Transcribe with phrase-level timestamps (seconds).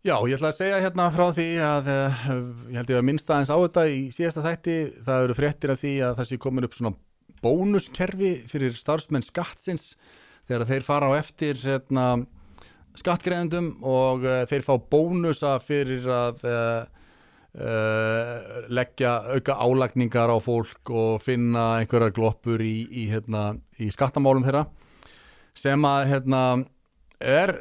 [0.00, 2.20] Já, ég ætla að segja hérna frá því að uh,
[2.72, 5.80] ég held ég að minnst aðeins á þetta í síðasta þætti, það eru fréttir af
[5.82, 6.92] því að það sé komin upp svona
[7.44, 9.90] bónuskerfi fyrir starfsmenn skattsins
[10.48, 12.06] þegar þeir fara á eftir hérna,
[12.96, 16.80] skattgreðendum og uh, þeir fá bónusa fyrir að uh,
[18.72, 24.64] leggja auka álagningar á fólk og finna einhverjar gloppur í, í, hérna, í skattamálum þeirra
[25.60, 26.42] sem að hérna,
[27.20, 27.58] er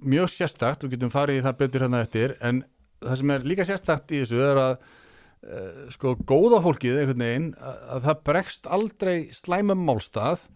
[0.00, 2.62] mjög sérstakt, við getum farið í það betur hérna eftir, en
[3.00, 7.50] það sem er líka sérstakt í þessu er að uh, sko góða fólkið einhvern veginn
[7.58, 10.46] að, að það bregst aldrei slæmum málstað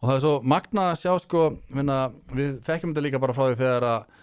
[0.00, 1.98] og það er svo magnað að sjá sko minna,
[2.32, 4.20] við þekkjum þetta líka bara frá því þegar að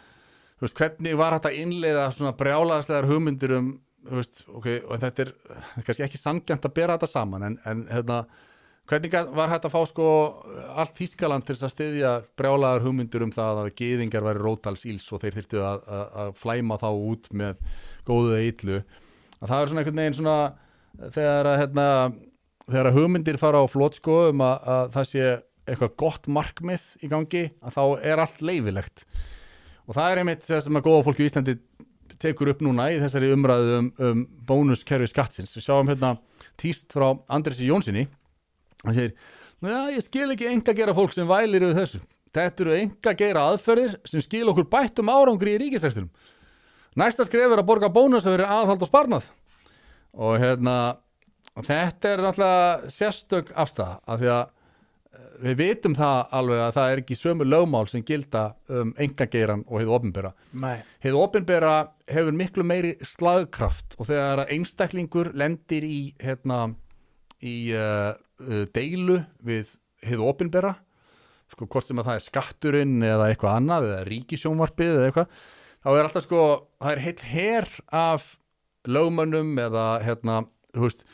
[0.63, 3.69] veist, hvernig var þetta innleiða svona brjálaðslegar hugmyndir um
[4.07, 5.33] veist, ok, og þetta er
[5.85, 8.21] kannski ekki sangjant að bera þetta saman en, en hérna,
[8.87, 10.07] hvernig var hægt að fá sko
[10.79, 15.21] allt Þískaland til að styðja brjálaðar hugmyndir um það að geðingar væri rótals íls og
[15.23, 17.61] þeir þyrftu að, að, að flæma þá út með
[18.07, 18.79] góðu eða illu?
[19.37, 20.37] Að það er svona einhvern veginn svona
[21.17, 21.87] þegar að hérna,
[22.67, 25.25] þegar að hugmyndir fara á flót sko um að, að það sé
[25.67, 29.03] eitthvað gott markmið í gangi að þá er allt leifilegt
[29.87, 31.57] og það er einmitt það sem að góða fólki í Íslandi
[32.17, 35.53] tekur upp núna í þessari umræðu um, um bónuskerfi skattsins.
[35.53, 36.15] Við sjáum hérna
[36.57, 38.07] tíst frá Andresi Jónssoni
[38.85, 39.13] hann segir,
[39.95, 42.01] ég skil ekki enga gera fólk sem vælir yfir þessu.
[42.37, 46.11] Þetta eru enga gera aðferðir sem skil okkur bættum árangri í ríkisækstunum
[46.97, 49.31] næsta skref er að borga bónus að vera aðhald og sparnað.
[50.17, 50.75] Og hérna
[51.65, 56.91] þetta er náttúrulega sérstök afstæða af því að eh, við vitum það alveg að það
[56.91, 60.33] er ekki sömu lögmál sem gilda um engageiran og hefur opinbera.
[61.05, 61.75] Hefur opinbera
[62.09, 66.63] hefur miklu meiri slagkraft og þegar einstaklingur lendir í hérna
[67.45, 68.15] í uh,
[68.75, 70.75] deilu við hefur opinbera
[71.51, 75.45] sko hvort sem að það er skatturinn eða eitthvað annað eða ríkisjónvarpið eða eitthvað
[75.83, 76.41] þá er alltaf sko,
[76.83, 78.27] það er heill her af
[78.87, 80.41] lögmönnum eða hérna,
[80.75, 81.07] þú veist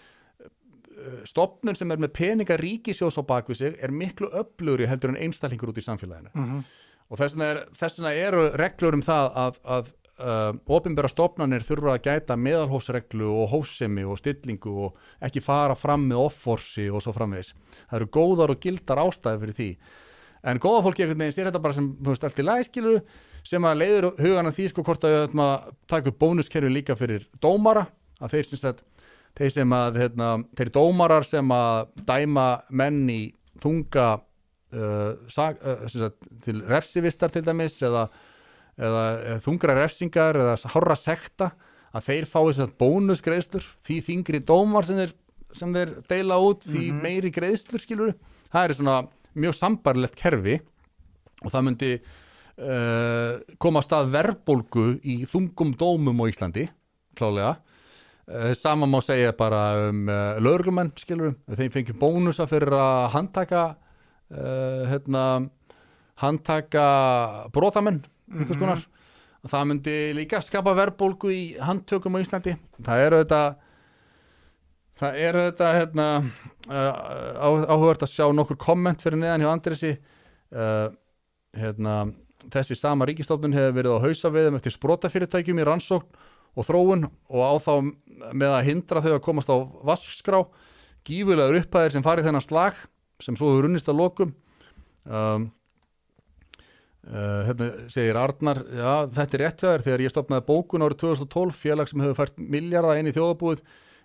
[1.27, 5.73] stopnun sem er með peninga ríkisjós á bakvið sig er miklu öflugri heldur en einstaklingur
[5.73, 6.31] út í samfélaginu.
[7.11, 11.65] Og þess vegna, er, þess vegna eru reglur um það að, að uh, ofinbæra stopnanir
[11.65, 17.03] þurfa að gæta meðalhófsreglu og hófsemi og stillingu og ekki fara fram með offorsi og
[17.03, 17.53] svo framvegis.
[17.89, 19.69] Það eru góðar og gildar ástæði fyrir því.
[20.43, 22.97] En góða fólki einhvern veginn styrir þetta bara sem veist, allt í læskilu
[23.47, 26.97] sem að leiður hugan að því sko hvort að við að taka upp bónuskerfi líka
[26.99, 27.85] fyrir dómara
[28.19, 28.83] að þeir sagt
[29.37, 33.21] þeir sem að hérna, þeir dómarar sem að dæma menn í
[33.63, 36.11] þunga uh, sag, uh,
[36.45, 38.07] til refsivistar til dæmis eða,
[38.77, 39.03] eða,
[39.33, 41.51] eða þungra refsingar eða hárra sekta
[41.93, 45.15] að þeir fái sem sagt bónusgreiðslur því þingri dómar sem þeir,
[45.53, 48.15] sem þeir deila út því meiri greiðslur skilur
[48.53, 48.97] það er svona
[49.33, 50.59] mjög sambarlegt kerfi
[51.43, 56.67] og það myndi uh, koma að stað verðbólgu í þungum dómum á Íslandi
[57.17, 57.59] klálega
[58.23, 63.63] Uh, sama má segja bara um uh, lögreglumenn skilur þeim fengjum bónusa fyrir að handtaka
[64.31, 65.23] hérna
[66.21, 66.85] handtaka
[67.53, 67.99] brotamenn
[68.31, 68.83] einhvers konar.
[69.43, 72.55] Og það myndi líka skapa verðbólgu í handtökum á Íslandi.
[72.79, 73.43] Það eru þetta
[75.01, 76.91] það eru þetta hérna uh,
[77.67, 80.93] áhugavert að sjá nokkur komment fyrir neðan hjá Andresi uh,
[81.57, 81.95] hérna
[82.51, 86.23] þessi sama ríkistofnun hefur verið á hausaveðum eftir sprotafyrirtækjum í rannsókn
[86.53, 87.73] og þróun og á þá
[88.35, 89.57] með að hindra þau að komast á
[89.87, 90.43] vaskskrá.
[91.03, 92.77] Gífulegur upphæðir sem farið þennan slag
[93.23, 94.33] sem svo hefur runnist að lokum.
[95.03, 95.49] Um,
[97.09, 99.85] uh, hérna segir Arnar já þetta er rétt hjá þér.
[99.87, 103.63] Þegar ég stopnaði bókun árið 2012 félag sem hefur fært miljarda inn í þjóðabúið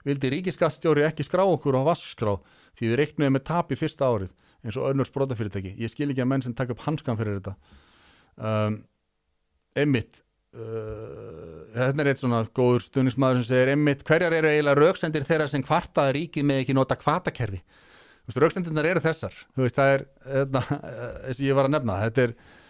[0.08, 2.36] vildi ríkiskaststjóri ekki skrá okkur á vaskskrá
[2.78, 4.30] því við reiknuðum með tap í fyrsta árið
[4.64, 7.54] eins og önnur sprótafyrirtæki ég skil ekki að menn sem taka upp hanskan fyrir þetta.
[8.38, 8.78] Um,
[9.78, 10.22] einmitt
[10.54, 15.50] uh, þetta er eitt svona góður stuðnismæður sem segir einmitt hverjar eru eiginlega rauksendir þeirra
[15.50, 17.62] sem kvartaða ríkið með ekki nota kvatakerfi
[18.36, 19.34] rauksendirnar eru þessar.
[19.56, 20.62] Veist það er hérna,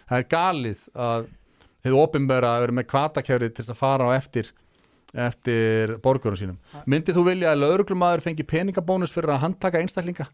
[0.09, 1.29] það er galið að
[1.85, 4.51] hefur ofinbæra að vera með kvatakerfi til að fara á eftir
[5.17, 6.57] eftir borgurum sínum.
[6.85, 10.27] Myndið þú vilja að lauruglumæður fengi peningabónus fyrir að handtaka einstaklinga?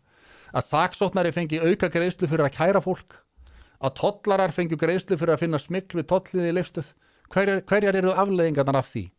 [0.56, 3.16] Að saksóknari fengi auka greiðslu fyrir að kæra fólk?
[3.80, 6.92] Að tollarar fengi greiðslu fyrir að finna smikl við tolliði í leifstöð
[7.32, 9.10] hverjar, hverjar eru afleðingarnar af því?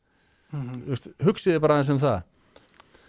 [0.53, 0.83] Mhm.
[0.93, 2.23] Vist, hugsiði bara aðeins um það.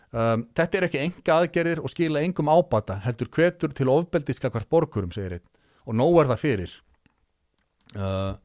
[0.08, 4.70] Um, þetta er ekki enga aðgerðir og skila engum ábata heldur hvetur til ofbeldiska hvert
[4.72, 5.48] borgurum segir einn.
[5.84, 6.76] Og nóg er það fyrir
[7.96, 8.36] uh,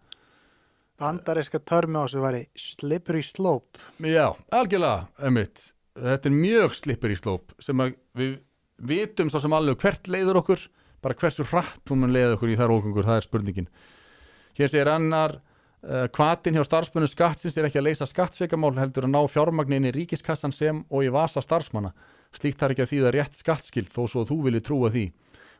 [1.02, 7.18] Bandaríska törmi á þessu væri slippery slope Já, algjörlega, emitt Þetta er mjög slipper í
[7.18, 7.82] slóp sem
[8.16, 8.38] við
[8.82, 10.62] vitum svo sem alveg hvert leiður okkur,
[11.04, 13.68] bara hversu hratt hún mun leiða okkur í þær ókungur, það er spurningin
[14.58, 15.38] Hér segir annar
[15.82, 19.88] uh, Hvatin hjá starfsmönnum skattsins er ekki að leysa skattsvekamál heldur að ná fjármagni inn
[19.88, 21.92] í ríkiskassan sem og í vasa starfsmanna.
[22.36, 25.06] Slíkt þarf ekki að þýða rétt skattskild þó svo þú vilji trúa því.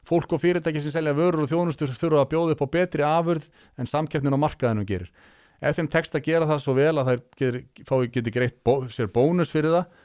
[0.03, 3.45] Fólk og fyrirtæki sem selja vörur og þjónustur þurfa að bjóða upp á betri afurð
[3.79, 5.13] en samkeppnin á markaðinum gerir.
[5.63, 9.53] Ef þeim tekst að gera það svo vel að þær getur, greitt bó, sér bónus
[9.53, 10.01] fyrir það,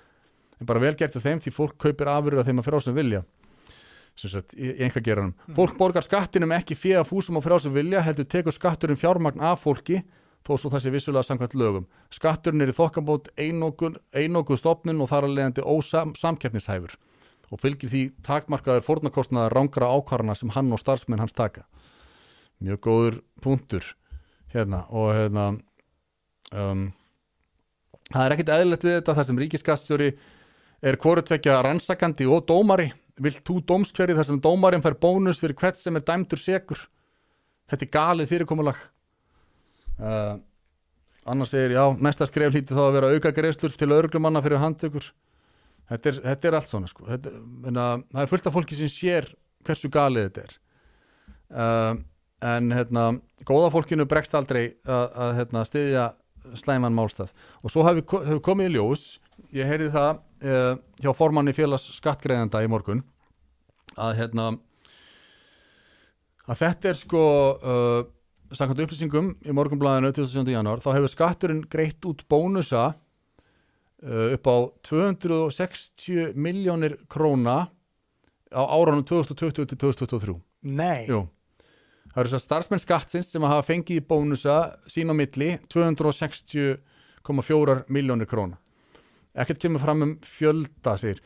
[0.62, 2.98] en bara vel gert af þeim því fólk kaupir afurður af þeim að frá sem
[2.98, 3.24] vilja
[4.18, 5.34] sem sagt, í í einkageranum.
[5.58, 9.44] Fólk borgar skattinum ekki fyrir að fúsum á frá sem vilja heldur tekur skatturinn fjármagn
[9.46, 10.04] af fólki
[10.46, 11.86] þó svo það sé vissulega samkvæmt lögum.
[12.14, 16.98] Skatturinn er í þokkabót einokuð stopnun og þar að leiðandi ósamkeppnishæfur
[17.52, 21.66] og fylgir því takmarkaður fórnarkostnaðar rángra ákvarðana sem hann og starfsmenn hans taka.
[22.64, 23.94] Mjög góður punktur.
[24.54, 25.48] Hérna og hérna
[26.56, 26.88] um,
[28.12, 30.12] það er ekkit eðlilegt við þetta þar sem ríkiskastjóri
[30.88, 32.92] er hvorutvekja rannsakandi og dómari.
[33.18, 36.86] Vilt þú dómskverið þar sem dómarinn fær bónus fyrir hvert sem er dæmdur segur
[37.72, 38.80] þetta er galið fyrirkomulag.
[39.98, 40.38] Uh,
[41.28, 45.10] annars segir já, næsta skref hlíti þá að vera auka greiðslur til örglumanna fyrir handtökur
[45.92, 47.08] þetta er, þetta er allt svona sko.
[47.08, 47.34] þetta,
[47.66, 49.30] menna, það er fullt af fólki sem sér
[49.68, 50.56] hversu galið þetta er
[51.64, 52.00] uh,
[52.48, 53.08] en hérna
[53.48, 56.08] góða fólkinu bregst aldrei að, að hérna, styðja
[56.58, 59.08] slæman málstað og svo hefur hef komið í ljós
[59.56, 60.12] ég heyrði það
[60.48, 60.74] uh,
[61.04, 63.04] hjá formanni félags skattgreðenda í morgun
[63.98, 64.52] að hérna
[66.48, 67.24] að þetta er sko
[67.58, 68.00] uh,
[68.56, 70.54] samkvæmt upplýsingum í morgunblæðinu 27.
[70.54, 72.94] januar þá hefur skatturinn greitt út bónusa
[74.04, 74.56] upp á
[74.86, 77.72] 260 miljónir króna
[78.54, 81.28] á áranum 2020 til 2023 Nei, Jú.
[82.18, 84.56] Það eru svo starfsmenn skattsins sem hafa fengið í bónusa
[84.90, 88.58] sín á milli 260,4 miljónir króna.
[89.38, 91.22] Ekkert kemur fram um fjölda, segir.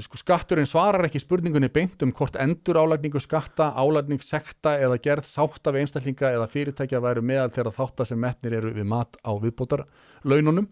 [0.00, 5.28] Sko, skatturinn svarar ekki spurningunni beint um hvort endur álagningu skatta, álagning sekta eða gerð
[5.28, 9.36] sátta við einstaklinga eða fyrirtækja væru meðal þegar þátta sem metnir eru við mat á
[9.36, 9.84] viðbótar
[10.24, 10.64] laununum.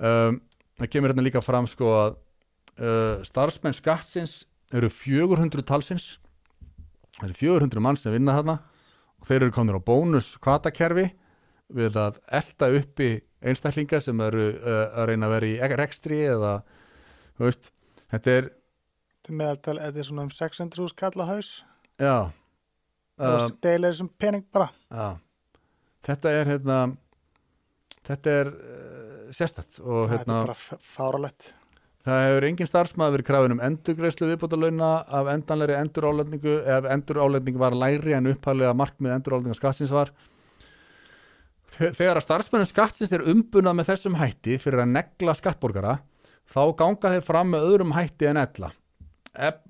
[0.00, 0.40] Um,
[0.80, 2.12] það kemur hérna líka fram sko að
[2.80, 6.14] uh, starfsmenn skattsins eru 400 talsins.
[7.18, 8.60] Það eru 400 mann sem vinna þarna
[9.20, 11.10] og þeir eru komin á bónus kvatakerfi
[11.76, 13.10] við að elda uppi
[13.44, 16.54] einstaklinga sem eru uh, að reyna að vera í rekstri eða
[17.40, 17.70] veist,
[18.12, 21.50] þetta er þetta er meðaltal, þetta er svona um 600 hús kalla haus.
[22.00, 22.32] Já,
[23.20, 24.70] og um, deila þessum pening bara.
[24.88, 25.18] já.
[26.00, 26.76] Þetta er hérna
[28.08, 28.89] þetta er uh,
[29.36, 30.50] sérstætt og hérna er
[32.00, 34.86] Það hefur engin starfsmæður verið krafin um endurgreislu viðbótarlauna
[35.20, 40.08] af endanlegri endurálætningu ef endurálætning var læri en upphæðlega markmið endurálætninga skattsins var.
[41.76, 45.98] Þe- Þegar að starfsmæðin skattsins er umbunað með þessum hætti fyrir að negla skattborgara
[46.50, 48.72] þá ganga þeir fram með öðrum hætti en ella.
[49.36, 49.60] Ef,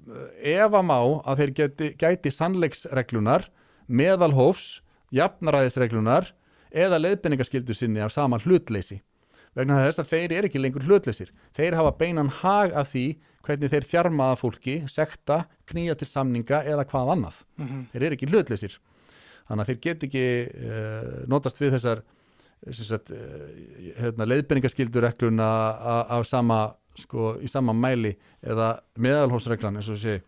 [0.41, 0.97] ef að má
[1.29, 3.51] að þeir geti, gæti sannleiksreglunar,
[3.91, 4.81] meðalhófs,
[5.13, 6.31] jafnaræðisreglunar
[6.71, 9.03] eða leiðbenningaskildu sinni af sama hlutleysi
[9.57, 11.33] vegna þess að þeir eru ekki lengur hlutleysir.
[11.57, 13.05] Þeir hafa beinan hag af því
[13.47, 17.43] hvernig þeir þjarmaða fólki, sekta, knýja til samninga eða hvað annað.
[17.59, 18.79] mm Þeir eru ekki hlutleysir.
[19.49, 22.03] Þannig að þeir get ekki uh, notast við þessar
[22.77, 23.49] sagt, uh,
[23.99, 25.49] hérna, leiðbenningaskildur regluna
[25.81, 26.61] a- af sama,
[27.01, 28.13] sko, í sama mæli
[28.45, 30.21] eða meðalhósreglan eins og sé.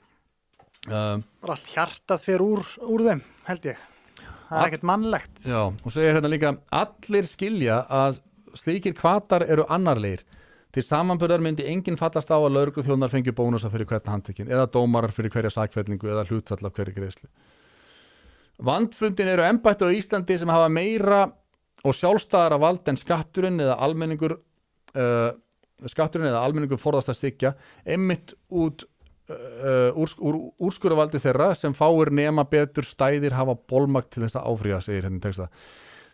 [0.88, 5.44] Um, bara allt hjartað fyrir úr, úr þeim held ég það er All- ekkert mannlegt
[5.46, 8.18] Já, og segir hérna líka allir skilja að
[8.58, 10.24] slíkir kvatar eru annarleir
[10.72, 14.70] til samanbörðar myndi enginn fallast á að lauruglu þjónar fengi bónusa fyrir hvern handtekinn eða
[14.72, 17.28] dómarar fyrir hverja sakfellingu eða hlutfall af hverju greiðslu
[18.62, 21.24] Vandfundin eru embætti á Íslandi sem hafa meira
[21.82, 25.30] og sjálfstæðara vald en skatturinn eða almenningur uh,
[25.88, 28.84] skatturinn eða almenningur forðast að stykja einmitt út
[29.32, 34.52] uh, úr, úr, úrskurðavaldi þeirra sem fáir nema betur stæðir hafa bólmagt til þess að
[34.52, 35.48] áfríða, segir hérna í texta.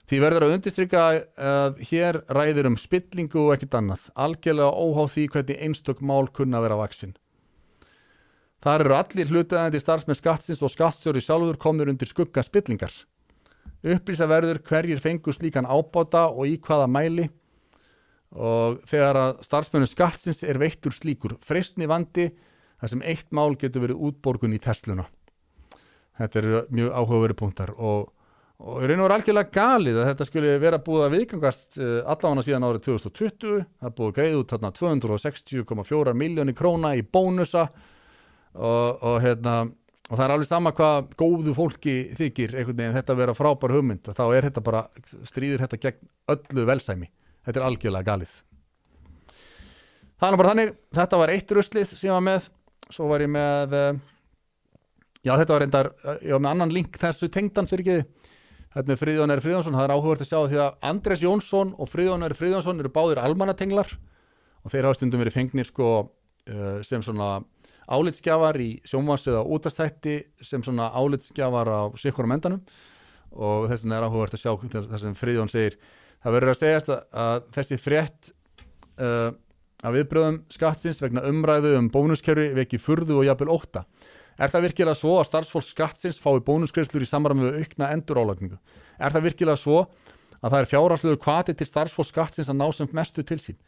[0.09, 1.01] Því verður að undirstrykka
[1.37, 6.63] að hér ræðir um spillingu og ekkert annað, algjörlega óháð því hvernig einstök mál kunna
[6.65, 7.13] vera vaksin.
[8.65, 12.91] Þar eru allir hlutaðandi starfsmenn skattsins og skattstjóri sjálfur komnir undir skugga spillingar.
[13.85, 17.29] Upplýsa verður hverjir fengu slíkan ábáta og í hvaða mæli
[18.35, 22.31] og þegar að starfsmennu skattsins er veittur slíkur freystni vandi
[22.81, 25.07] þar sem eitt mál getur verið útborgun í Tesluna.
[26.19, 28.09] Þetta eru mjög áhugaveru punktar og,
[28.59, 31.99] og í raun og veru algjörlega galið að þetta skulle vera búið að viðgangast uh,
[32.11, 33.61] allavega síðan árið 2020.
[33.79, 39.55] Það búið að greið út þarna 260,4 miljónir króna í bónusa og, og, hérna,
[40.09, 44.11] og það er alveg sama hvað góðu fólki þykir einhvern veginn þetta vera frábær hugmynd
[44.11, 44.83] þá er þetta bara,
[45.31, 47.11] stríðir þetta gegn öllu velsæmi.
[47.47, 48.33] Þetta er algjörlega galið.
[50.19, 52.51] Nú bara þannig, þetta var eitt ruslið sem ég var með,
[52.91, 54.01] svo var ég með, eh,
[55.23, 58.35] já þetta var reyndar, eh, ég var með annan link þessu tengdan fyrir ekki
[58.75, 59.43] Þetta Friðjón R.
[59.43, 62.35] Friðjónsson, það er áhugavert að sjá því að Andres Jónsson og Friðjón R.
[62.37, 63.95] Friðjónsson eru báðir almannatenglar
[64.63, 67.39] og þeir hafa stundum verið fengnir sko uh, sem svona
[67.89, 72.61] álitsgjafar í sjónvans eða útastætti sem svona álitsgjafar á sikkurum endanum
[73.33, 74.53] og þess vegna er áhugavert að sjá
[74.93, 75.79] það sem Friðjón segir
[76.21, 78.31] það verður að segjast að, að þessi frétt
[79.01, 79.31] uh,
[79.87, 83.85] að viðbröðum skattsins vegna umræðu um bónuskerfi veki furðu og jafnvel ótta
[84.39, 88.59] Er það virkilega svo að starfsfólk skattsins fái bónusgreislur í samræmi við aukna endurálækningu?
[88.99, 89.81] Er það virkilega svo
[90.39, 93.59] að það er fjárhásluður kvati til starfsfólk skattsins að ná sem mestu til sín?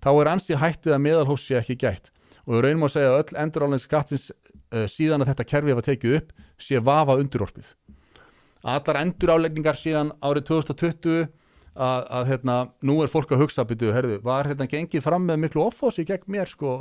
[0.00, 2.10] Þá er ansi hættið að meðalhófs sé ekki gætt
[2.44, 5.86] og við reynum að segja að öll endurálækning skattsins uh, síðan að þetta kerfi hefa
[5.90, 7.70] tekið upp sé vafa undurorpið.
[8.64, 11.24] Allar endurálækningar síðan árið 2020
[11.74, 15.42] að, að hérna, nú er fólk að hugsa byrju, herðu, var hérna gengið fram með
[15.44, 16.76] miklu offósi gegn mér sko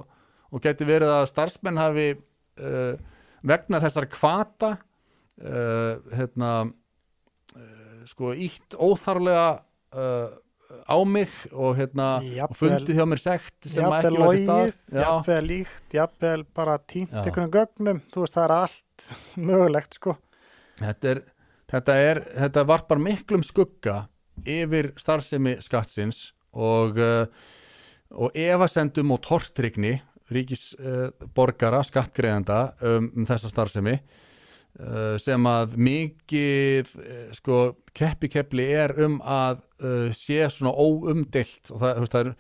[0.54, 2.94] og geti verið að starfsmenn hafi uh,
[3.44, 9.48] vegna þessar kvata uh, hérna uh, sko ítt óþarlega
[9.96, 10.40] uh,
[10.90, 12.08] á mig og hérna
[12.48, 15.04] og fundið hjá mér sekt sem að ekki logið, stað Já.
[15.04, 19.10] jafnvel líkt, jafnvel bara tínt einhvern gögnum, þú veist það er allt
[19.52, 20.16] mögulegt sko.
[20.82, 21.22] þetta er
[21.74, 24.08] þetta, er, þetta varpar miklum skugga
[24.50, 29.94] yfir starfsemi skattsins og, og efasendum og tortrygni
[30.36, 37.62] ríkisborgara, uh, skattgreðenda um, um þessa starfsemi uh, sem að mikið uh, sko
[37.96, 42.36] keppi keppli er um að uh, sé svona óumdilt og það, veist, það er,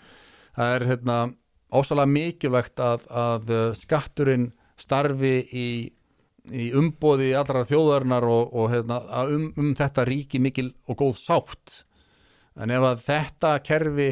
[0.57, 1.17] það er hérna,
[1.73, 5.67] ósalega mikilvægt að, að uh, skatturinn starfi í
[6.51, 8.99] í umboði allra þjóðarinnar og, og hérna,
[9.31, 11.75] um, um þetta ríki mikil og góð sátt.
[12.59, 14.09] En ef að þetta kerfi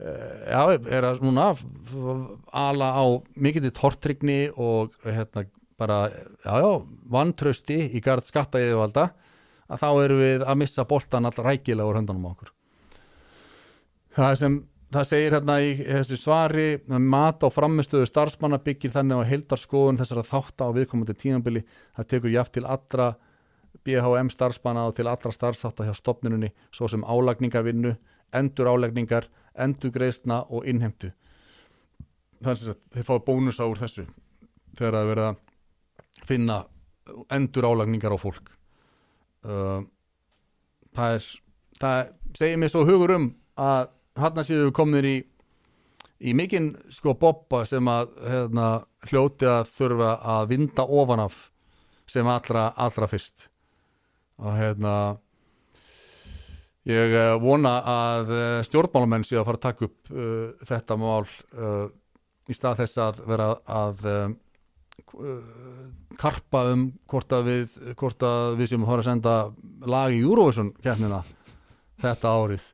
[0.00, 1.50] já, er að núna
[2.56, 3.04] ala á
[3.36, 5.46] mikil tortrygni og hérna
[5.80, 6.10] bara,
[6.44, 6.70] já, já,
[7.10, 9.10] vantrösti í garð skatta yfirvalda
[9.70, 12.52] að þá erum við að missa boltan all rækilega úr höndunum á okkur.
[14.16, 14.58] Það sem
[14.90, 20.00] það segir hérna í þessu svari að mat á framistöðu starfsmanna byggir þannig á heildarskoðun
[20.00, 21.62] þessara þátt á viðkomandi tímabili.
[21.96, 23.12] Það tekur jáft til allra
[23.86, 27.94] BHM starfsmanna og til allra starfsþátta hjá stopninunni svo sem álagningavinnu
[28.34, 29.28] endur álagningar,
[29.58, 31.12] endur greiðsna og innheimtu.
[32.40, 34.06] Þannig að þeir fá bónusa úr þessu
[34.78, 36.58] þegar það verða að finna
[37.32, 38.52] endur álagningar á fólk.
[39.44, 39.82] Uh,
[40.96, 41.28] það er
[41.80, 42.00] það
[42.36, 43.28] segir mér svo hugur um
[43.60, 43.90] að
[44.20, 45.16] hann séu við komnir í
[46.20, 48.66] í mikinn sko boppa sem að hérna,
[49.08, 51.38] hljóti að þurfa að vinda ofan af
[52.10, 53.46] sem allra, allra fyrst.
[54.40, 54.94] Og hérna
[56.88, 61.24] ég eh, vona að eh, stjórnmálamenn séu að fara að taka upp uh, þetta mál
[61.26, 61.86] uh,
[62.48, 64.36] í stað þess að vera að um,
[66.20, 69.34] karpa um hvort að við hvort að við að fara að senda
[69.90, 71.22] lag í Eurovision kernina
[72.00, 72.66] þetta árið